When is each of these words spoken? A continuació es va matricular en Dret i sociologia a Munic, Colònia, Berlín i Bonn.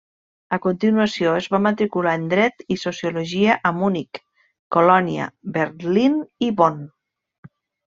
A 0.55 0.57
continuació 0.61 1.33
es 1.41 1.49
va 1.55 1.59
matricular 1.65 2.15
en 2.21 2.25
Dret 2.33 2.65
i 2.77 2.79
sociologia 2.85 3.61
a 3.71 3.75
Munic, 3.83 4.23
Colònia, 4.79 5.33
Berlín 5.61 6.21
i 6.51 6.55
Bonn. 6.63 6.87